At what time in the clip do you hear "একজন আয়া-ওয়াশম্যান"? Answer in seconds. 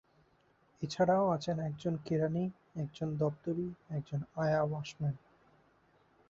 3.89-5.15